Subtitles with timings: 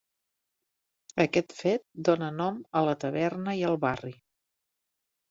[1.25, 4.15] Aquest fet dóna nom a la taverna i al barri.